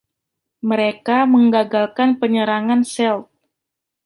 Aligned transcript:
Mereka 0.69 1.17
menggagalkan 1.33 2.09
penyerangan 2.21 2.81
Celt. 2.93 3.25